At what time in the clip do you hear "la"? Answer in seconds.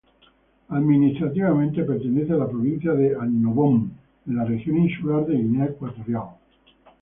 2.37-2.49, 4.35-4.45